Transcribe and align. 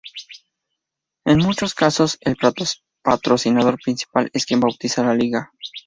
En 1.25 1.37
muchos 1.37 1.75
casos, 1.75 2.17
el 2.21 2.35
patrocinador 3.03 3.77
principal 3.79 4.31
es 4.33 4.47
quien 4.47 4.59
bautiza 4.59 5.03
la 5.03 5.13
liga. 5.13 5.51